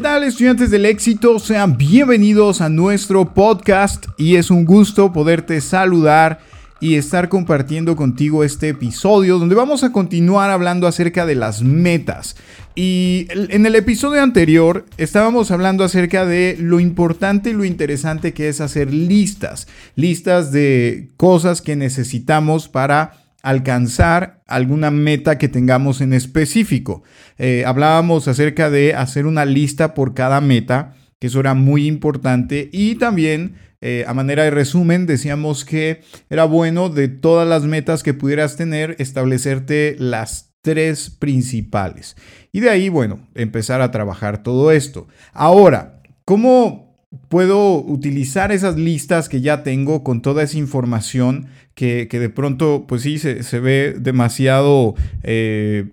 ¿Qué 0.00 0.04
tal 0.04 0.24
estudiantes 0.24 0.70
del 0.70 0.86
éxito? 0.86 1.38
Sean 1.38 1.76
bienvenidos 1.76 2.62
a 2.62 2.70
nuestro 2.70 3.34
podcast 3.34 4.06
y 4.16 4.36
es 4.36 4.50
un 4.50 4.64
gusto 4.64 5.12
poderte 5.12 5.60
saludar 5.60 6.40
y 6.80 6.94
estar 6.94 7.28
compartiendo 7.28 7.96
contigo 7.96 8.42
este 8.42 8.70
episodio 8.70 9.38
donde 9.38 9.54
vamos 9.54 9.84
a 9.84 9.92
continuar 9.92 10.48
hablando 10.48 10.86
acerca 10.86 11.26
de 11.26 11.34
las 11.34 11.60
metas. 11.60 12.36
Y 12.74 13.26
en 13.30 13.66
el 13.66 13.76
episodio 13.76 14.22
anterior 14.22 14.86
estábamos 14.96 15.50
hablando 15.50 15.84
acerca 15.84 16.24
de 16.24 16.56
lo 16.58 16.80
importante 16.80 17.50
y 17.50 17.52
lo 17.52 17.66
interesante 17.66 18.32
que 18.32 18.48
es 18.48 18.62
hacer 18.62 18.94
listas, 18.94 19.68
listas 19.96 20.50
de 20.50 21.10
cosas 21.18 21.60
que 21.60 21.76
necesitamos 21.76 22.68
para 22.68 23.19
alcanzar 23.42 24.42
alguna 24.46 24.90
meta 24.90 25.38
que 25.38 25.48
tengamos 25.48 26.00
en 26.00 26.12
específico. 26.12 27.02
Eh, 27.38 27.64
hablábamos 27.66 28.28
acerca 28.28 28.70
de 28.70 28.94
hacer 28.94 29.26
una 29.26 29.44
lista 29.44 29.94
por 29.94 30.14
cada 30.14 30.40
meta, 30.40 30.94
que 31.18 31.28
eso 31.28 31.40
era 31.40 31.54
muy 31.54 31.86
importante, 31.86 32.68
y 32.72 32.96
también 32.96 33.56
eh, 33.80 34.04
a 34.06 34.14
manera 34.14 34.44
de 34.44 34.50
resumen 34.50 35.06
decíamos 35.06 35.64
que 35.64 36.02
era 36.28 36.44
bueno 36.44 36.90
de 36.90 37.08
todas 37.08 37.48
las 37.48 37.64
metas 37.64 38.02
que 38.02 38.14
pudieras 38.14 38.56
tener, 38.56 38.96
establecerte 38.98 39.96
las 39.98 40.52
tres 40.62 41.10
principales. 41.10 42.16
Y 42.52 42.60
de 42.60 42.70
ahí, 42.70 42.88
bueno, 42.88 43.26
empezar 43.34 43.80
a 43.80 43.90
trabajar 43.90 44.42
todo 44.42 44.70
esto. 44.72 45.08
Ahora, 45.32 46.02
¿cómo 46.24 46.89
puedo 47.28 47.76
utilizar 47.82 48.52
esas 48.52 48.76
listas 48.76 49.28
que 49.28 49.40
ya 49.40 49.62
tengo 49.62 50.04
con 50.04 50.22
toda 50.22 50.42
esa 50.42 50.58
información 50.58 51.48
que, 51.74 52.06
de 52.06 52.28
pronto, 52.28 52.84
pues 52.86 53.02
sí, 53.02 53.18
se, 53.18 53.60
ve 53.60 53.96
demasiado 53.98 54.94
eh, 55.22 55.86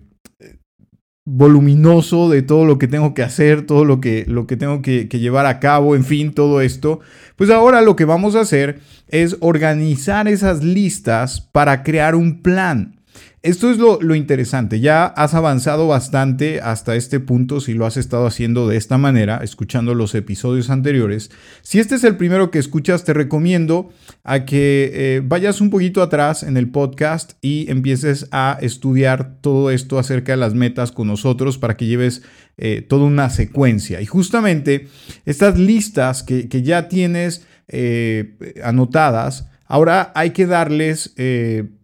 voluminoso 1.24 2.28
de 2.28 2.42
todo 2.42 2.66
lo 2.66 2.78
que 2.78 2.88
tengo 2.88 3.14
que 3.14 3.22
hacer, 3.22 3.64
todo 3.64 3.84
lo 3.86 4.00
que, 4.00 4.24
lo 4.28 4.46
que 4.46 4.56
tengo 4.56 4.82
que, 4.82 5.08
que 5.08 5.18
llevar 5.18 5.46
a 5.46 5.60
cabo, 5.60 5.96
en 5.96 6.04
fin, 6.04 6.32
todo 6.32 6.60
esto. 6.60 7.00
Pues 7.36 7.50
ahora 7.50 7.80
lo 7.80 7.96
que 7.96 8.04
vamos 8.04 8.34
a 8.34 8.40
hacer 8.40 8.80
es 9.08 9.36
organizar 9.40 10.28
esas 10.28 10.62
listas 10.62 11.40
para 11.40 11.82
crear 11.82 12.14
un 12.14 12.42
plan. 12.42 12.97
Esto 13.42 13.70
es 13.70 13.78
lo, 13.78 14.16
interesante, 14.16 14.80
ya 14.80 15.06
has 15.06 15.32
avanzado 15.32 15.86
bastante 15.86 16.60
hasta 16.60 16.96
este 16.96 17.20
punto 17.20 17.60
si 17.60 17.72
lo 17.72 17.86
has 17.86 17.96
estado 17.96 18.26
haciendo 18.26 18.66
de 18.66 18.76
esta 18.76 18.98
manera, 18.98 19.38
escuchando 19.44 19.94
los 19.94 20.16
episodios 20.16 20.70
anteriores. 20.70 21.30
Si 21.62 21.78
este 21.78 21.94
es 21.94 22.02
el 22.02 22.16
primero 22.16 22.50
que 22.50 22.58
escuchas, 22.58 23.04
te 23.04 23.14
recomiendo 23.14 23.90
a 24.24 24.44
que 24.44 24.90
eh, 24.92 25.22
vayas 25.24 25.60
un 25.60 25.70
poquito 25.70 26.02
atrás 26.02 26.42
en 26.42 26.56
el 26.56 26.68
podcast 26.70 27.34
y 27.40 27.70
empieces 27.70 28.26
a 28.32 28.58
estudiar 28.60 29.36
todo 29.40 29.70
esto 29.70 30.00
acerca 30.00 30.32
de 30.32 30.38
las 30.38 30.54
metas 30.54 30.90
con 30.90 31.06
nosotros 31.06 31.58
para 31.58 31.76
que 31.76 31.86
lleves 31.86 32.22
eh, 32.56 32.82
toda 32.82 33.04
una 33.04 33.30
secuencia. 33.30 34.00
Y 34.00 34.06
justamente 34.06 34.88
estas 35.26 35.56
listas 35.56 36.24
que, 36.24 36.48
ya 36.48 36.88
tienes 36.88 37.46
eh, 37.68 38.34
anotadas, 38.64 39.46
ahora 39.68 40.10
hay 40.16 40.30
que 40.30 40.46
darles 40.46 41.14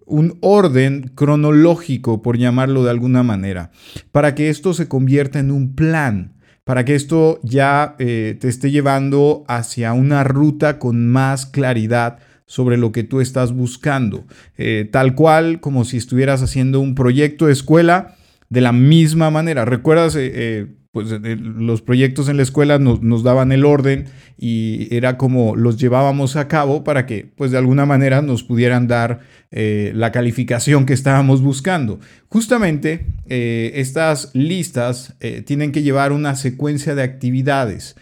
un 0.06 0.38
orden 0.40 1.12
cronológico, 1.14 2.22
por 2.22 2.38
llamarlo 2.38 2.84
de 2.84 2.90
alguna 2.90 3.22
manera, 3.22 3.70
para 4.12 4.34
que 4.34 4.48
esto 4.48 4.74
se 4.74 4.88
convierta 4.88 5.38
en 5.38 5.50
un 5.50 5.74
plan, 5.74 6.34
para 6.64 6.84
que 6.84 6.94
esto 6.94 7.40
ya 7.42 7.96
eh, 7.98 8.36
te 8.40 8.48
esté 8.48 8.70
llevando 8.70 9.44
hacia 9.48 9.92
una 9.92 10.24
ruta 10.24 10.78
con 10.78 11.08
más 11.08 11.46
claridad 11.46 12.18
sobre 12.46 12.76
lo 12.76 12.92
que 12.92 13.04
tú 13.04 13.20
estás 13.20 13.52
buscando, 13.52 14.24
eh, 14.56 14.88
tal 14.90 15.14
cual 15.14 15.60
como 15.60 15.84
si 15.84 15.96
estuvieras 15.96 16.42
haciendo 16.42 16.80
un 16.80 16.94
proyecto 16.94 17.46
de 17.46 17.52
escuela 17.52 18.16
de 18.50 18.60
la 18.60 18.72
misma 18.72 19.30
manera. 19.30 19.64
¿Recuerdas? 19.64 20.14
Eh, 20.16 20.68
pues 20.94 21.08
los 21.10 21.82
proyectos 21.82 22.28
en 22.28 22.36
la 22.36 22.44
escuela 22.44 22.78
nos, 22.78 23.24
daban 23.24 23.50
el 23.50 23.64
orden 23.64 24.04
y 24.38 24.86
era 24.94 25.18
como 25.18 25.56
los 25.56 25.76
llevábamos 25.76 26.36
a 26.36 26.46
cabo 26.46 26.84
para 26.84 27.04
que 27.04 27.32
pues 27.34 27.50
de 27.50 27.58
alguna 27.58 27.84
manera 27.84 28.22
nos 28.22 28.44
pudieran 28.44 28.86
dar 28.86 29.18
eh, 29.50 29.90
la 29.96 30.12
calificación 30.12 30.86
que 30.86 30.92
estábamos 30.92 31.42
buscando. 31.42 31.98
Justamente 32.28 33.06
eh, 33.28 33.72
estas 33.74 34.30
listas 34.34 35.16
eh, 35.18 35.42
tienen 35.42 35.72
que 35.72 35.82
llevar 35.82 36.12
una 36.12 36.36
secuencia 36.36 36.94
de 36.94 37.02
actividades 37.02 37.96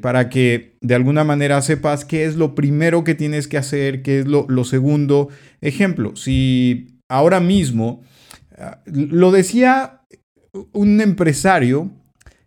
para 0.00 0.28
que 0.28 0.76
de 0.80 0.96
alguna 0.96 1.22
manera 1.22 1.62
sepas 1.62 2.04
qué 2.04 2.24
es 2.24 2.34
lo 2.34 2.56
primero 2.56 3.04
que 3.04 3.14
tienes 3.14 3.46
que 3.46 3.58
hacer, 3.58 4.02
qué 4.02 4.20
es 4.20 4.26
lo, 4.26 4.44
lo 4.48 4.64
segundo. 4.64 5.28
Ejemplo, 5.60 6.16
si 6.16 6.98
ahora 7.08 7.38
mismo, 7.38 8.02
ah, 8.58 8.80
lo 8.86 9.30
decía 9.30 10.00
un 10.72 11.00
empresario, 11.00 11.90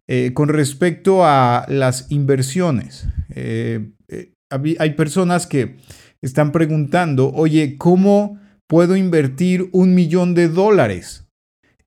eh, 0.08 0.34
con 0.36 0.50
respecto 0.50 1.26
a 1.26 1.66
las 1.68 2.12
inversiones, 2.12 3.08
eh, 3.34 3.90
eh, 4.08 4.34
hay 4.52 4.92
personas 4.92 5.48
que 5.48 5.78
están 6.22 6.52
preguntando, 6.52 7.32
oye, 7.34 7.76
¿cómo 7.80 8.40
puedo 8.68 8.96
invertir 8.96 9.68
un 9.72 9.96
millón 9.96 10.36
de 10.36 10.48
dólares? 10.48 11.26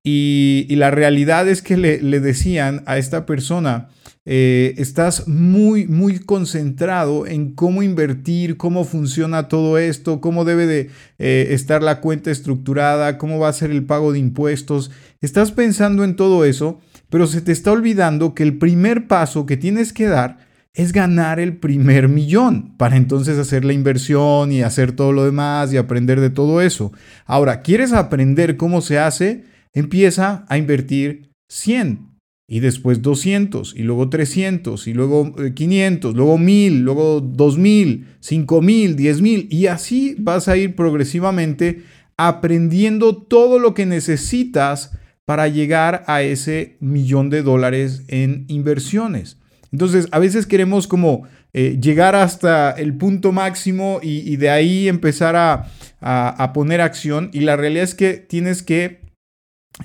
Y, 0.02 0.66
la 0.70 0.90
realidad 0.90 1.48
es 1.48 1.62
que 1.62 1.76
le, 1.76 1.98
decían 2.20 2.82
a 2.86 2.98
esta 2.98 3.24
persona, 3.26 3.88
estás 4.24 5.28
muy, 5.28 5.86
muy 5.86 6.18
concentrado 6.18 7.26
en 7.26 7.54
cómo 7.54 7.82
invertir, 7.82 8.56
cómo 8.56 8.84
funciona 8.84 9.48
todo 9.48 9.78
esto, 9.78 10.20
cómo 10.20 10.44
debe 10.44 10.66
de 10.66 10.90
estar 11.18 11.82
la 11.82 12.00
cuenta 12.00 12.30
estructurada, 12.30 13.18
cómo 13.18 13.38
va 13.38 13.48
a 13.48 13.52
ser 13.52 13.70
el 13.70 13.84
pago 13.84 14.12
de 14.12 14.18
impuestos. 14.18 14.90
Estás 15.20 15.52
pensando 15.52 16.04
en 16.04 16.16
todo 16.16 16.44
eso 16.44 16.80
pero 17.10 17.26
se 17.26 17.40
te 17.40 17.52
está 17.52 17.72
olvidando 17.72 18.34
que 18.34 18.42
el 18.42 18.58
primer 18.58 19.06
paso 19.06 19.46
que 19.46 19.56
tienes 19.56 19.92
que 19.92 20.06
dar 20.06 20.48
es 20.74 20.92
ganar 20.92 21.40
el 21.40 21.56
primer 21.56 22.08
millón 22.08 22.76
para 22.76 22.96
entonces 22.96 23.38
hacer 23.38 23.64
la 23.64 23.72
inversión 23.72 24.52
y 24.52 24.62
hacer 24.62 24.92
todo 24.92 25.12
lo 25.12 25.24
demás 25.24 25.72
y 25.72 25.76
aprender 25.76 26.20
de 26.20 26.30
todo 26.30 26.60
eso. 26.60 26.92
Ahora, 27.26 27.62
¿quieres 27.62 27.92
aprender 27.92 28.56
cómo 28.56 28.80
se 28.80 28.98
hace? 28.98 29.44
Empieza 29.72 30.44
a 30.48 30.56
invertir 30.56 31.32
100 31.48 32.08
y 32.50 32.60
después 32.60 33.02
200 33.02 33.74
y 33.76 33.82
luego 33.82 34.08
300 34.08 34.86
y 34.86 34.94
luego 34.94 35.34
500, 35.54 36.12
eh, 36.12 36.16
luego 36.16 36.38
1000, 36.38 36.80
luego 36.80 37.20
2000, 37.20 38.06
5000, 38.20 38.96
10000 38.96 39.48
y 39.50 39.66
así 39.66 40.16
vas 40.18 40.48
a 40.48 40.56
ir 40.56 40.74
progresivamente 40.74 41.82
aprendiendo 42.16 43.16
todo 43.16 43.58
lo 43.58 43.74
que 43.74 43.84
necesitas 43.84 44.92
para 45.28 45.46
llegar 45.46 46.04
a 46.06 46.22
ese 46.22 46.78
millón 46.80 47.28
de 47.28 47.42
dólares 47.42 48.02
en 48.08 48.46
inversiones. 48.48 49.36
Entonces, 49.70 50.08
a 50.10 50.18
veces 50.18 50.46
queremos 50.46 50.88
como 50.88 51.28
eh, 51.52 51.76
llegar 51.78 52.16
hasta 52.16 52.70
el 52.70 52.96
punto 52.96 53.30
máximo 53.30 54.00
y, 54.02 54.36
de 54.36 54.48
ahí 54.48 54.88
empezar 54.88 55.36
a, 55.36 55.66
a, 56.00 56.52
poner 56.54 56.80
acción. 56.80 57.28
Y 57.34 57.40
la 57.40 57.56
realidad 57.56 57.84
es 57.84 57.94
que 57.94 58.14
tienes 58.14 58.62
que 58.62 59.02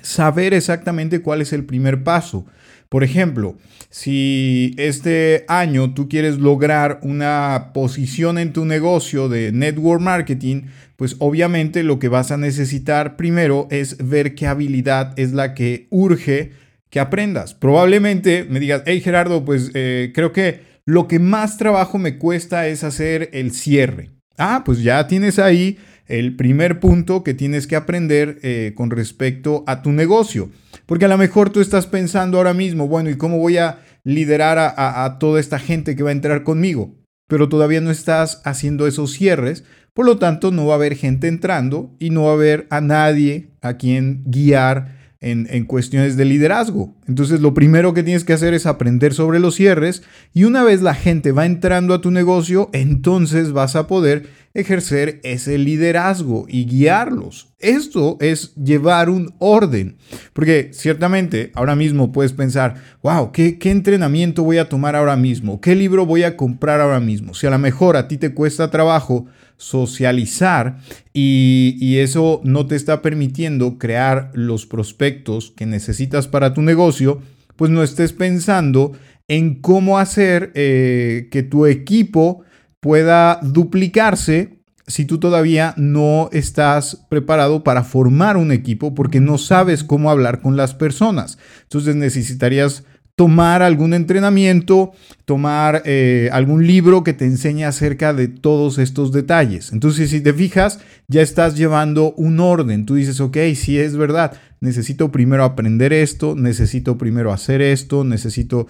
saber 0.00 0.54
exactamente 0.54 1.20
cuál 1.20 1.42
es 1.42 1.52
el 1.52 1.66
primer 1.66 2.02
paso. 2.04 2.46
Por 2.94 3.02
ejemplo, 3.02 3.56
si 3.90 4.72
este 4.78 5.44
año 5.48 5.94
tú 5.94 6.08
quieres 6.08 6.38
lograr 6.38 7.00
una 7.02 7.72
posición 7.74 8.38
en 8.38 8.52
tu 8.52 8.66
negocio 8.66 9.28
de 9.28 9.50
network 9.50 10.00
marketing, 10.00 10.66
pues 10.94 11.16
obviamente 11.18 11.82
lo 11.82 11.98
que 11.98 12.06
vas 12.06 12.30
a 12.30 12.36
necesitar 12.36 13.16
primero 13.16 13.66
es 13.72 13.96
ver 13.98 14.36
qué 14.36 14.46
habilidad 14.46 15.12
es 15.18 15.32
la 15.32 15.54
que 15.54 15.88
urge 15.90 16.52
que 16.88 17.00
aprendas. 17.00 17.52
Probablemente 17.52 18.46
me 18.48 18.60
digas, 18.60 18.84
hey 18.86 19.00
Gerardo, 19.00 19.44
pues 19.44 19.72
eh, 19.74 20.12
creo 20.14 20.30
que 20.30 20.60
lo 20.84 21.08
que 21.08 21.18
más 21.18 21.58
trabajo 21.58 21.98
me 21.98 22.16
cuesta 22.16 22.68
es 22.68 22.84
hacer 22.84 23.28
el 23.32 23.50
cierre. 23.50 24.10
Ah, 24.38 24.62
pues 24.64 24.84
ya 24.84 25.08
tienes 25.08 25.40
ahí 25.40 25.78
el 26.06 26.36
primer 26.36 26.80
punto 26.80 27.24
que 27.24 27.34
tienes 27.34 27.66
que 27.66 27.76
aprender 27.76 28.38
eh, 28.42 28.72
con 28.76 28.90
respecto 28.90 29.64
a 29.66 29.82
tu 29.82 29.92
negocio. 29.92 30.50
Porque 30.86 31.06
a 31.06 31.08
lo 31.08 31.18
mejor 31.18 31.50
tú 31.50 31.60
estás 31.60 31.86
pensando 31.86 32.38
ahora 32.38 32.54
mismo, 32.54 32.88
bueno, 32.88 33.10
¿y 33.10 33.16
cómo 33.16 33.38
voy 33.38 33.56
a 33.56 33.80
liderar 34.04 34.58
a 34.58 35.18
toda 35.18 35.40
esta 35.40 35.58
gente 35.58 35.96
que 35.96 36.02
va 36.02 36.10
a 36.10 36.12
entrar 36.12 36.42
conmigo? 36.42 36.94
Pero 37.26 37.48
todavía 37.48 37.80
no 37.80 37.90
estás 37.90 38.42
haciendo 38.44 38.86
esos 38.86 39.12
cierres 39.12 39.64
por 39.94 40.06
lo 40.06 40.18
tanto, 40.18 40.50
no 40.50 40.66
va 40.66 40.74
a 40.74 40.76
haber 40.76 40.96
gente 40.96 41.28
entrando 41.28 41.94
y 42.00 42.10
no 42.10 42.24
va 42.24 42.30
a 42.30 42.34
haber 42.34 42.66
a 42.68 42.80
nadie 42.80 43.50
a 43.62 43.74
quien 43.74 44.24
guiar 44.26 44.93
en, 45.24 45.64
cuestiones 45.64 46.16
de 46.16 46.26
liderazgo. 46.26 46.94
Entonces, 47.08 47.40
lo 47.40 47.54
primero 47.54 47.94
que 47.94 48.02
tienes 48.02 48.24
que 48.24 48.34
hacer 48.34 48.52
es 48.52 48.66
aprender 48.66 49.14
sobre 49.14 49.40
los 49.40 49.54
cierres 49.54 50.02
y 50.34 50.44
una 50.44 50.62
vez 50.62 50.82
la 50.82 50.94
gente 50.94 51.32
va 51.32 51.46
entrando 51.46 51.94
a 51.94 52.00
tu 52.00 52.10
negocio, 52.10 52.68
entonces 52.72 53.52
vas 53.52 53.74
a 53.74 53.86
poder 53.86 54.28
ejercer 54.52 55.20
ese 55.24 55.56
liderazgo 55.56 56.44
y 56.48 56.66
guiarlos. 56.66 57.53
Esto 57.64 58.18
es 58.20 58.54
llevar 58.56 59.08
un 59.08 59.34
orden, 59.38 59.96
porque 60.32 60.70
ciertamente 60.72 61.50
ahora 61.54 61.74
mismo 61.74 62.12
puedes 62.12 62.32
pensar, 62.32 62.74
wow, 63.02 63.32
¿qué, 63.32 63.58
¿qué, 63.58 63.70
entrenamiento 63.70 64.44
voy 64.44 64.58
a 64.58 64.68
tomar 64.68 64.94
ahora 64.94 65.16
mismo? 65.16 65.60
¿Qué 65.60 65.74
libro 65.74 66.04
voy 66.04 66.24
a 66.24 66.36
comprar 66.36 66.80
ahora 66.80 67.00
mismo? 67.00 67.34
Si 67.34 67.46
a 67.46 67.50
lo 67.50 67.58
mejor 67.58 67.96
a 67.96 68.06
ti 68.06 68.18
te 68.18 68.34
cuesta 68.34 68.70
trabajo 68.70 69.26
socializar 69.56 70.78
y, 71.12 71.76
y 71.80 71.98
eso 71.98 72.40
no 72.44 72.66
te 72.66 72.76
está 72.76 73.00
permitiendo 73.00 73.78
crear 73.78 74.30
los 74.34 74.66
prospectos 74.66 75.52
que 75.56 75.64
necesitas 75.64 76.28
para 76.28 76.52
tu 76.52 76.60
negocio, 76.60 77.20
pues 77.56 77.70
no 77.70 77.82
estés 77.82 78.12
pensando 78.12 78.92
en 79.28 79.60
cómo 79.60 79.98
hacer 79.98 80.52
eh, 80.54 81.28
que 81.30 81.42
tu 81.42 81.66
equipo 81.66 82.42
pueda 82.80 83.40
duplicarse 83.42 84.58
si 84.86 85.04
tú 85.04 85.18
todavía 85.18 85.74
no 85.76 86.28
estás 86.32 87.06
preparado 87.08 87.64
para 87.64 87.84
formar 87.84 88.36
un 88.36 88.52
equipo 88.52 88.94
porque 88.94 89.20
no 89.20 89.38
sabes 89.38 89.82
cómo 89.82 90.10
hablar 90.10 90.40
con 90.40 90.56
las 90.56 90.74
personas. 90.74 91.38
Entonces 91.62 91.96
necesitarías 91.96 92.84
tomar 93.16 93.62
algún 93.62 93.94
entrenamiento, 93.94 94.92
tomar 95.24 95.82
eh, 95.84 96.28
algún 96.32 96.66
libro 96.66 97.04
que 97.04 97.12
te 97.12 97.24
enseñe 97.24 97.64
acerca 97.64 98.12
de 98.12 98.28
todos 98.28 98.78
estos 98.78 99.12
detalles. 99.12 99.72
Entonces, 99.72 100.10
si 100.10 100.20
te 100.20 100.32
fijas, 100.32 100.80
ya 101.06 101.22
estás 101.22 101.56
llevando 101.56 102.12
un 102.14 102.40
orden. 102.40 102.86
Tú 102.86 102.96
dices, 102.96 103.20
ok, 103.20 103.36
sí 103.54 103.78
es 103.78 103.96
verdad, 103.96 104.36
necesito 104.60 105.12
primero 105.12 105.44
aprender 105.44 105.92
esto, 105.92 106.34
necesito 106.34 106.98
primero 106.98 107.32
hacer 107.32 107.62
esto, 107.62 108.04
necesito... 108.04 108.66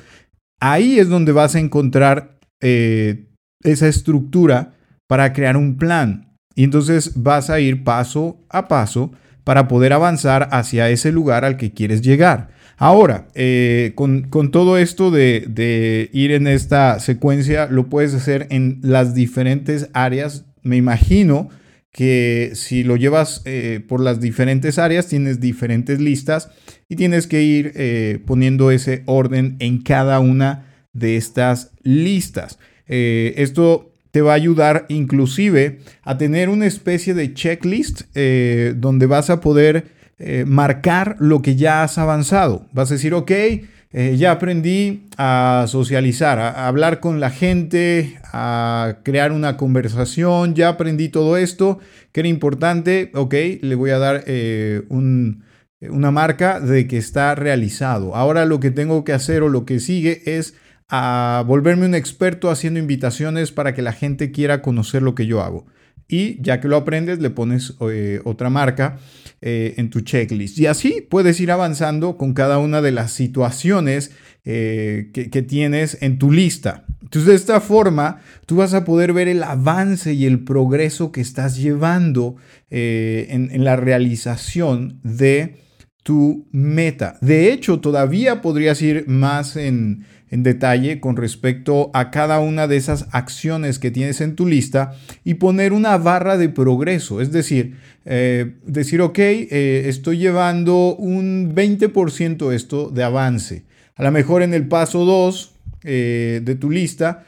Ahí 0.61 0.99
es 0.99 1.09
donde 1.09 1.33
vas 1.33 1.57
a 1.57 1.61
encontrar 1.61 2.39
eh, 2.61 3.27
esa 3.63 3.89
estructura 3.89 4.75
para 5.15 5.33
crear 5.33 5.57
un 5.57 5.77
plan. 5.77 6.35
Y 6.57 6.65
entonces 6.65 7.13
vas 7.15 7.49
a 7.49 7.61
ir 7.61 7.85
paso 7.85 8.45
a 8.49 8.67
paso 8.67 9.13
para 9.45 9.69
poder 9.69 9.93
avanzar 9.93 10.49
hacia 10.51 10.91
ese 10.91 11.13
lugar 11.13 11.45
al 11.45 11.57
que 11.57 11.73
quieres 11.73 12.03
llegar. 12.03 12.49
Ahora, 12.79 13.29
eh, 13.37 13.93
con, 13.95 14.29
todo 14.51 14.77
esto 14.77 15.13
de, 15.13 16.11
ir 16.13 16.33
en 16.33 16.49
esta 16.49 16.99
secuencia, 16.99 17.69
lo 17.71 17.89
puedes 17.89 18.13
hacer 18.13 18.49
en 18.51 18.81
las 18.83 19.15
diferentes 19.15 19.89
áreas. 19.93 20.47
Me 20.65 20.79
imagino 20.79 21.49
que 21.93 22.51
si 22.55 22.83
lo 22.83 22.97
llevas 22.97 23.41
eh, 23.45 23.81
por 23.87 24.01
las 24.01 24.21
diferentes 24.21 24.81
áreas, 24.81 25.07
tienes 25.07 25.39
diferentes 25.39 26.01
listas 26.01 26.51
y 26.89 26.97
tienes 26.97 27.29
que 27.29 27.41
ir 27.45 27.71
eh, 27.77 28.19
poniendo 28.27 28.73
ese 28.73 29.05
orden 29.07 29.55
en 29.61 29.81
cada 29.81 30.19
una 30.19 30.75
de 30.93 31.17
estas 31.17 31.71
listas. 31.85 32.59
esto 32.89 33.94
te 34.15 34.23
va 34.23 34.31
a 34.31 34.37
ayudar 34.37 34.87
inclusive 34.89 35.81
a 36.05 36.17
tener 36.17 36.49
una 36.49 36.67
especie 36.67 37.15
de 37.15 37.35
checklist 37.35 38.03
donde 38.15 39.07
vas 39.07 39.29
a 39.29 39.41
poder 39.41 39.93
eh, 40.21 40.45
marcar 40.47 41.17
lo 41.19 41.43
que 41.43 41.57
ya 41.57 41.83
has 41.83 41.99
avanzado. 41.99 42.69
Vas 42.73 42.89
a 42.91 42.95
decir, 42.95 43.15
ok, 43.15 43.31
eh, 43.31 44.17
ya 44.17 44.31
aprendí 44.31 45.09
a 45.19 45.65
socializar, 45.67 46.39
a, 46.39 46.69
hablar 46.69 47.01
con 47.01 47.19
la 47.19 47.31
gente, 47.31 48.17
a 48.33 48.99
crear 49.03 49.33
una 49.33 49.57
conversación, 49.57 50.55
ya 50.55 50.69
aprendí 50.69 51.09
todo 51.09 51.37
esto, 51.37 51.81
que 52.13 52.21
era 52.21 52.29
importante, 52.29 53.11
ok, 53.15 53.35
le 53.61 53.75
voy 53.75 53.91
a 53.91 53.99
dar 53.99 54.23
eh, 54.29 54.83
una 54.89 56.11
marca 56.13 56.61
de 56.61 56.87
que 56.87 56.97
está 56.97 57.35
realizado. 57.35 58.15
Ahora 58.15 58.45
lo 58.45 58.61
que 58.61 58.71
tengo 58.71 59.03
que 59.03 59.13
hacer 59.13 59.43
o 59.43 59.49
lo 59.49 59.65
que 59.65 59.81
sigue 59.81 60.23
es 60.25 60.55
a 60.89 61.45
volverme 61.47 61.87
un 61.87 61.95
experto 61.95 62.51
haciendo 62.51 62.81
invitaciones 62.81 63.53
para 63.53 63.75
que 63.75 63.83
la 63.83 63.93
gente 63.93 64.31
quiera 64.31 64.63
conocer 64.63 65.03
lo 65.03 65.15
que 65.15 65.27
yo 65.27 65.43
hago 65.43 65.67
y 66.09 66.41
ya 66.43 66.61
que 66.61 66.69
lo 66.69 66.77
aprendes 66.77 67.19
le 67.19 67.31
pones 67.31 67.75
eh, 67.91 68.21
otra 68.25 68.51
marca 68.51 68.99
eh, 69.41 69.75
en 69.79 69.91
tu 69.91 70.01
checklist. 70.01 70.59
Y 70.59 70.67
así 70.67 71.07
puedes 71.09 71.41
ir 71.41 71.51
avanzando 71.51 72.17
con 72.17 72.35
cada 72.35 72.59
una 72.59 72.83
de 72.83 72.93
las 72.93 73.13
situaciones 73.13 74.13
eh, 74.45 75.11
que, 75.13 75.43
tienes 75.43 75.99
en 76.03 76.19
tu 76.19 76.31
lista. 76.31 76.85
Entonces 77.03 77.27
de 77.27 77.35
esta 77.35 77.61
forma 77.61 78.21
tú 78.47 78.57
vas 78.57 78.75
a 78.75 78.85
poder 78.85 79.13
ver 79.13 79.29
el 79.29 79.43
avance 79.43 80.13
y 80.13 80.27
el 80.27 80.45
progreso 80.45 81.13
que 81.13 81.21
estás 81.21 81.57
llevando 81.57 82.37
en, 82.71 83.51
en 83.53 83.65
la 83.65 83.77
realización 83.77 85.01
de 85.03 85.57
tu 86.03 86.49
meta. 86.53 87.17
De 87.23 87.53
hecho, 87.53 87.81
todavía 87.81 88.43
podrías 88.43 88.83
ir 88.83 89.09
más 89.09 89.57
en, 89.57 90.05
en 90.35 90.43
detalle 90.43 90.99
con 90.99 91.17
respecto 91.17 91.93
a 91.95 92.11
cada 92.11 92.41
una 92.41 92.67
de 92.67 92.77
esas 92.77 93.07
acciones 93.13 93.79
que 93.79 93.93
tienes 93.93 94.21
en 94.21 94.35
tu 94.35 94.49
lista 94.49 94.97
y 95.23 95.35
poner 95.35 95.73
una 95.73 95.97
barra 95.97 96.37
de 96.37 96.49
progreso. 96.49 97.21
Es 97.21 97.31
decir, 97.31 97.77
eh, 98.05 98.57
decir, 98.67 99.01
ok, 99.01 99.17
eh, 99.21 99.85
estoy 99.87 100.19
llevando 100.19 100.97
un 100.97 101.55
20% 101.55 102.53
esto 102.53 102.91
de 102.91 103.05
avance. 103.05 103.63
A 103.95 104.03
lo 104.03 104.11
mejor 104.11 104.43
en 104.43 104.55
el 104.55 104.67
paso 104.67 105.05
2 105.05 105.55
eh, 105.85 106.41
de 106.43 106.55
tu 106.57 106.69
lista 106.69 107.25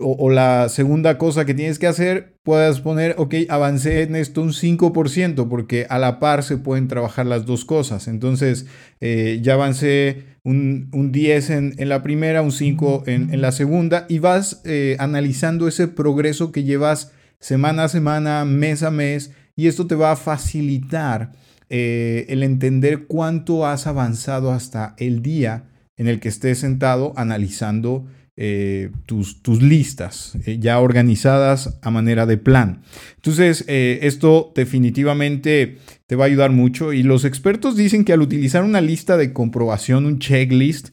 o, 0.00 0.28
la 0.28 0.68
segunda 0.68 1.18
cosa 1.18 1.44
que 1.44 1.54
tienes 1.54 1.78
que 1.78 1.86
hacer, 1.86 2.36
puedas 2.42 2.80
poner, 2.80 3.14
ok, 3.16 3.34
avancé 3.48 4.02
en 4.02 4.16
esto 4.16 4.42
un 4.42 4.50
5%, 4.52 5.48
porque 5.48 5.86
a 5.88 5.98
la 5.98 6.18
par 6.18 6.42
se 6.42 6.56
pueden 6.56 6.88
trabajar 6.88 7.26
las 7.26 7.46
dos 7.46 7.64
cosas. 7.64 8.08
Entonces, 8.08 8.66
eh, 9.00 9.38
ya 9.40 9.54
avancé 9.54 10.24
un, 10.42 10.90
10 11.12 11.50
en, 11.50 11.88
la 11.88 12.02
primera, 12.02 12.42
un 12.42 12.50
5 12.50 13.04
en, 13.06 13.40
la 13.40 13.52
segunda, 13.52 14.06
y 14.08 14.18
vas 14.18 14.62
eh, 14.64 14.96
analizando 14.98 15.68
ese 15.68 15.86
progreso 15.86 16.50
que 16.50 16.64
llevas 16.64 17.12
semana 17.38 17.84
a 17.84 17.88
semana, 17.88 18.44
mes 18.44 18.82
a 18.82 18.90
mes, 18.90 19.30
y 19.54 19.68
esto 19.68 19.86
te 19.86 19.94
va 19.94 20.10
a 20.10 20.16
facilitar 20.16 21.32
eh, 21.70 22.26
el 22.28 22.42
entender 22.42 23.06
cuánto 23.06 23.64
has 23.64 23.86
avanzado 23.86 24.50
hasta 24.50 24.96
el 24.98 25.22
día 25.22 25.64
en 25.96 26.08
el 26.08 26.18
que 26.18 26.28
estés 26.28 26.58
sentado 26.58 27.12
analizando 27.16 28.06
eh, 28.36 28.90
tus, 29.06 29.42
tus, 29.42 29.62
listas 29.62 30.36
eh, 30.44 30.58
ya 30.58 30.80
organizadas 30.80 31.78
a 31.82 31.90
manera 31.90 32.26
de 32.26 32.36
plan. 32.36 32.82
Entonces, 33.14 33.64
eh, 33.68 34.00
esto 34.02 34.52
definitivamente 34.56 35.78
te 36.08 36.16
va 36.16 36.24
a 36.24 36.26
ayudar 36.26 36.50
mucho 36.50 36.92
y 36.92 37.04
los 37.04 37.24
expertos 37.24 37.76
dicen 37.76 38.04
que 38.04 38.12
al 38.12 38.22
utilizar 38.22 38.64
una 38.64 38.80
lista 38.80 39.16
de 39.16 39.32
comprobación, 39.32 40.04
un 40.04 40.18
checklist 40.18 40.88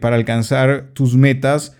para 0.00 0.16
alcanzar 0.16 0.90
tus 0.94 1.14
metas, 1.16 1.76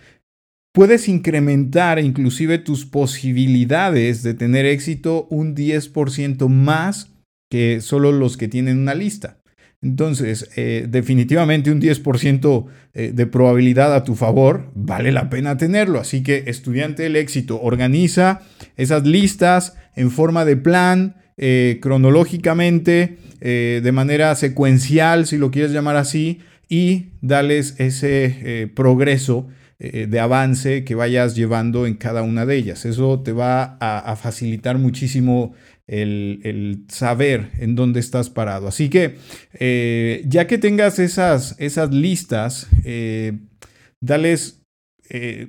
puedes 0.72 1.08
incrementar 1.08 1.98
inclusive 1.98 2.58
tus 2.58 2.86
posibilidades 2.86 4.22
de 4.22 4.34
tener 4.34 4.64
éxito 4.64 5.26
un 5.28 5.56
10% 5.56 6.48
más 6.48 7.10
que 7.50 7.80
solo 7.80 8.12
los 8.12 8.36
que 8.36 8.46
tienen 8.46 8.78
una 8.78 8.94
lista. 8.94 9.38
Entonces, 9.80 10.50
eh, 10.56 10.86
definitivamente 10.88 11.70
un 11.70 11.80
10% 11.80 12.66
eh, 12.94 13.12
de 13.14 13.26
probabilidad 13.26 13.94
a 13.94 14.02
tu 14.02 14.16
favor, 14.16 14.72
vale 14.75 15.12
la 15.12 15.30
pena 15.30 15.56
tenerlo. 15.56 16.00
Así 16.00 16.22
que, 16.22 16.44
estudiante 16.46 17.04
del 17.04 17.14
éxito, 17.14 17.60
organiza 17.62 18.42
esas 18.76 19.06
listas 19.06 19.76
en 19.94 20.10
forma 20.10 20.44
de 20.44 20.56
plan, 20.56 21.16
eh, 21.36 21.78
cronológicamente, 21.80 23.18
de 23.40 23.92
manera 23.92 24.35
secuencial, 24.35 25.25
si 25.25 25.38
lo 25.38 25.52
quieres 25.52 25.70
llamar 25.70 25.94
así, 25.94 26.40
y 26.68 27.11
dales 27.20 27.76
ese 27.78 28.68
progreso 28.75 29.47
de 29.78 30.18
avance 30.18 30.82
que 30.82 30.97
vayas 30.97 31.37
llevando 31.37 31.87
en 31.87 31.94
cada 31.94 32.23
una 32.23 32.47
de 32.47 32.56
ellas. 32.56 32.85
Eso 32.85 33.20
te 33.20 33.30
va 33.30 33.78
a 33.78 34.16
facilitar 34.16 34.78
muchísimo 34.78 35.54
el, 35.88 36.85
saber 36.88 37.50
en 37.59 37.75
dónde 37.75 38.00
estás 38.00 38.30
parado. 38.30 38.68
Así 38.68 38.88
que 38.88 39.16
eh, 39.54 40.23
ya 40.26 40.47
que 40.47 40.59
tengas 40.59 40.99
esas, 40.99 41.57
esas 41.59 41.92
listas, 41.92 42.68
eh, 42.85 43.38
dales 44.00 44.62
eh, 45.09 45.49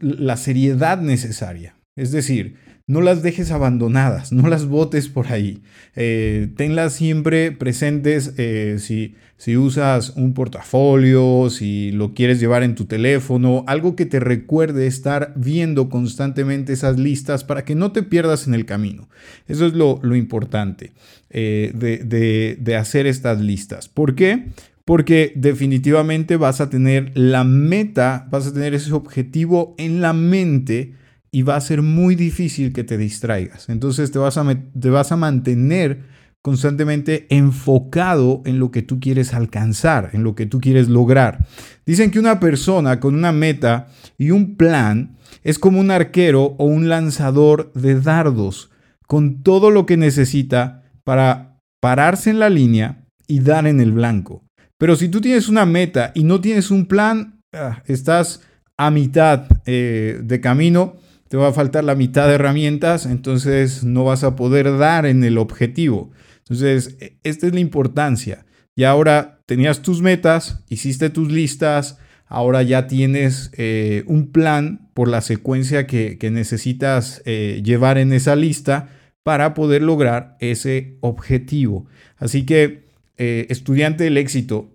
la 0.00 0.36
seriedad 0.36 1.00
necesaria. 1.00 1.76
Es 1.96 2.10
decir, 2.10 2.56
no 2.88 3.00
las 3.00 3.22
dejes 3.22 3.50
abandonadas, 3.50 4.30
no 4.30 4.48
las 4.48 4.66
botes 4.66 5.08
por 5.08 5.32
ahí. 5.32 5.60
Eh, 5.96 6.48
tenlas 6.56 6.92
siempre 6.92 7.50
presentes 7.50 8.34
eh, 8.36 8.76
si, 8.78 9.16
si 9.36 9.56
usas 9.56 10.10
un 10.10 10.34
portafolio, 10.34 11.50
si 11.50 11.90
lo 11.90 12.14
quieres 12.14 12.38
llevar 12.38 12.62
en 12.62 12.76
tu 12.76 12.84
teléfono, 12.84 13.64
algo 13.66 13.96
que 13.96 14.06
te 14.06 14.20
recuerde 14.20 14.86
estar 14.86 15.32
viendo 15.34 15.88
constantemente 15.88 16.72
esas 16.72 16.96
listas 16.96 17.42
para 17.42 17.64
que 17.64 17.74
no 17.74 17.90
te 17.90 18.04
pierdas 18.04 18.46
en 18.46 18.54
el 18.54 18.66
camino. 18.66 19.08
Eso 19.48 19.66
es 19.66 19.72
lo, 19.72 20.00
importante 20.14 20.92
eh, 21.30 21.72
de, 21.74 22.56
de 22.56 22.76
hacer 22.76 23.08
estas 23.08 23.40
listas. 23.40 23.88
¿Por 23.88 24.14
qué? 24.14 24.46
Porque 24.84 25.32
definitivamente 25.34 26.36
vas 26.36 26.60
a 26.60 26.70
tener 26.70 27.10
la 27.14 27.42
meta, 27.42 28.28
vas 28.30 28.46
a 28.46 28.52
tener 28.52 28.74
ese 28.74 28.92
objetivo 28.92 29.74
en 29.76 30.00
la 30.00 30.12
mente 30.12 30.92
y 31.36 31.42
va 31.42 31.56
a 31.56 31.60
ser 31.60 31.82
muy 31.82 32.14
difícil 32.14 32.72
que 32.72 32.82
te 32.82 32.96
distraigas. 32.96 33.68
Entonces 33.68 34.10
te 34.10 34.18
vas 34.18 34.38
a, 34.38 34.58
te 34.80 34.88
vas 34.88 35.12
a 35.12 35.18
mantener 35.18 36.00
constantemente 36.40 37.26
enfocado 37.28 38.40
en 38.46 38.58
lo 38.58 38.70
que 38.70 38.80
tú 38.80 39.00
quieres 39.00 39.34
alcanzar, 39.34 40.08
en 40.14 40.24
lo 40.24 40.34
que 40.34 40.46
tú 40.46 40.62
quieres 40.62 40.88
lograr. 40.88 41.46
Dicen 41.84 42.10
que 42.10 42.18
una 42.18 42.40
persona 42.40 43.00
con 43.00 43.14
una 43.14 43.32
meta 43.32 43.88
y 44.16 44.30
un 44.30 44.56
plan 44.56 45.18
es 45.44 45.58
como 45.58 45.78
un 45.78 45.90
arquero 45.90 46.54
o 46.56 46.64
un 46.64 46.88
lanzador 46.88 47.70
de 47.74 48.00
dardos, 48.00 48.70
con 49.06 49.42
todo 49.42 49.70
lo 49.70 49.84
que 49.84 49.98
necesita 49.98 50.84
para 51.04 51.60
pararse 51.80 52.30
en 52.30 52.38
la 52.38 52.48
línea 52.48 53.04
y 53.26 53.40
dar 53.40 53.66
en 53.66 53.80
el 53.80 53.92
blanco. 53.92 54.42
Pero 54.78 54.96
si 54.96 55.10
tú 55.10 55.20
tienes 55.20 55.50
una 55.50 55.66
meta 55.66 56.12
y 56.14 56.24
no 56.24 56.40
tienes 56.40 56.70
un 56.70 56.86
plan, 56.86 57.42
ah, 57.52 57.82
estás 57.84 58.40
a 58.78 58.90
mitad 58.90 59.48
eh, 59.66 60.18
de 60.24 60.40
camino 60.40 60.96
te 61.28 61.36
va 61.36 61.48
a 61.48 61.52
faltar 61.52 61.84
la 61.84 61.94
mitad 61.94 62.28
de 62.28 62.34
herramientas, 62.34 63.06
entonces 63.06 63.84
no 63.84 64.04
vas 64.04 64.24
a 64.24 64.36
poder 64.36 64.78
dar 64.78 65.06
en 65.06 65.24
el 65.24 65.38
objetivo. 65.38 66.10
Entonces, 66.38 66.96
e, 67.00 67.18
esta 67.24 67.46
es 67.46 67.54
la 67.54 67.60
importancia. 67.60 68.46
Y 68.76 68.84
ahora 68.84 69.40
tenías 69.46 69.82
tus 69.82 70.02
metas, 70.02 70.64
hiciste 70.68 71.10
tus 71.10 71.32
listas, 71.32 71.98
ahora 72.26 72.62
ya 72.62 72.86
tienes 72.86 73.50
eh, 73.56 74.04
un 74.06 74.30
plan 74.30 74.90
por 74.94 75.08
la 75.08 75.20
secuencia 75.20 75.86
que, 75.86 76.18
necesitas 76.30 77.22
eh, 77.24 77.62
llevar 77.64 77.98
en 77.98 78.12
esa 78.12 78.36
lista 78.36 78.88
para 79.22 79.54
poder 79.54 79.82
lograr 79.82 80.36
ese 80.40 80.98
objetivo. 81.00 81.86
Así 82.16 82.44
que, 82.44 82.86
eh, 83.16 83.46
estudiante 83.48 84.04
del 84.04 84.18
éxito, 84.18 84.70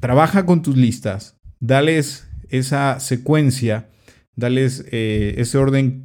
trabaja 0.00 0.46
con 0.46 0.62
tus 0.62 0.76
listas, 0.76 1.36
dales 1.60 2.28
esa 2.50 3.00
secuencia, 3.00 3.88
dales 4.40 4.84
ese 4.90 5.58
orden 5.58 6.04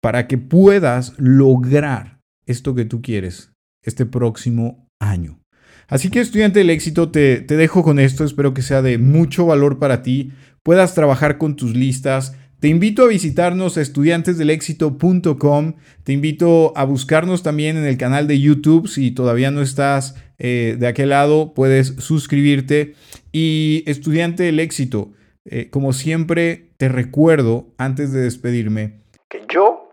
para 0.00 0.26
que 0.26 0.38
puedas 0.38 1.12
lograr 1.18 2.20
esto 2.46 2.74
que 2.74 2.84
tú 2.84 3.02
quieres 3.02 3.52
este 3.82 4.06
próximo 4.06 4.88
año. 4.98 5.40
Así 5.88 6.08
que 6.10 6.20
estudiante 6.20 6.60
del 6.60 6.70
éxito, 6.70 7.10
te, 7.10 7.40
dejo 7.40 7.82
con 7.82 7.98
esto, 7.98 8.24
espero 8.24 8.54
que 8.54 8.62
sea 8.62 8.80
de 8.80 8.96
mucho 8.98 9.46
valor 9.46 9.80
para 9.80 10.02
ti, 10.02 10.30
puedas 10.62 10.94
trabajar 10.94 11.36
con 11.36 11.56
tus 11.56 11.74
listas. 11.74 12.36
Te 12.60 12.68
invito 12.68 13.02
a 13.02 13.08
visitarnos 13.08 13.76
estudiantesdelexito.com. 13.76 15.74
Te 16.04 16.12
invito 16.12 16.72
a 16.76 16.84
buscarnos 16.84 17.42
también 17.42 17.76
en 17.76 17.86
el 17.86 17.96
canal 17.96 18.28
de 18.28 18.38
YouTube. 18.38 18.86
Si 18.86 19.10
todavía 19.10 19.50
no 19.50 19.62
estás 19.62 20.14
eh, 20.38 20.76
de 20.78 20.86
aquel 20.86 21.08
lado, 21.08 21.54
puedes 21.54 21.94
suscribirte. 21.98 22.94
Y 23.32 23.82
estudiante 23.86 24.42
del 24.42 24.60
éxito, 24.60 25.12
eh, 25.44 25.70
como 25.70 25.92
siempre, 25.92 26.72
te 26.76 26.88
recuerdo 26.88 27.66
antes 27.78 28.12
de 28.12 28.20
despedirme 28.20 29.00
que 29.28 29.44
yo 29.48 29.90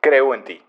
creo 0.00 0.34
en 0.34 0.44
ti. 0.44 0.62